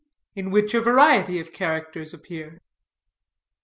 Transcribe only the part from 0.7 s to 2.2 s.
A VARIETY OF CHARACTERS